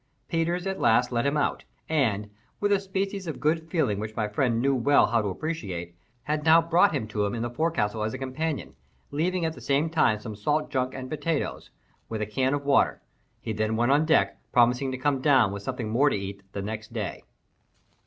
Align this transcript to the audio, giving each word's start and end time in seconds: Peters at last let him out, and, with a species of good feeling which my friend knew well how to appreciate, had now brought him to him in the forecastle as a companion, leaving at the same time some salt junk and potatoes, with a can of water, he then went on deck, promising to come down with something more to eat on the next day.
Peters 0.29 0.65
at 0.65 0.79
last 0.79 1.11
let 1.11 1.27
him 1.27 1.37
out, 1.37 1.63
and, 1.87 2.27
with 2.59 2.71
a 2.71 2.79
species 2.79 3.27
of 3.27 3.39
good 3.39 3.69
feeling 3.69 3.99
which 3.99 4.15
my 4.15 4.27
friend 4.27 4.59
knew 4.59 4.73
well 4.73 5.05
how 5.05 5.21
to 5.21 5.27
appreciate, 5.27 5.93
had 6.23 6.43
now 6.43 6.59
brought 6.59 6.91
him 6.91 7.07
to 7.07 7.23
him 7.23 7.35
in 7.35 7.43
the 7.43 7.51
forecastle 7.51 8.01
as 8.01 8.11
a 8.11 8.17
companion, 8.17 8.73
leaving 9.11 9.45
at 9.45 9.53
the 9.53 9.61
same 9.61 9.91
time 9.91 10.19
some 10.19 10.35
salt 10.35 10.71
junk 10.71 10.95
and 10.95 11.07
potatoes, 11.07 11.69
with 12.09 12.19
a 12.19 12.25
can 12.25 12.55
of 12.55 12.65
water, 12.65 12.99
he 13.41 13.53
then 13.53 13.75
went 13.75 13.91
on 13.91 14.03
deck, 14.03 14.39
promising 14.51 14.91
to 14.91 14.97
come 14.97 15.21
down 15.21 15.51
with 15.53 15.61
something 15.61 15.91
more 15.91 16.09
to 16.09 16.15
eat 16.15 16.39
on 16.39 16.47
the 16.53 16.61
next 16.63 16.91
day. 16.93 17.21